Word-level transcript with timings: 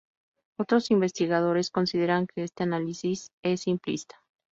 Otros 0.59 0.89
investigadores 0.89 1.69
consideran 1.69 2.25
que 2.25 2.41
este 2.41 2.63
análisis 2.63 3.29
es 3.43 3.61
simplista. 3.61 4.19